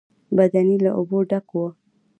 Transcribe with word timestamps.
بدنۍ 0.37 0.77
له 0.85 0.91
اوبو 0.97 1.17
ډکه 1.29 1.53
وه. 1.59 1.69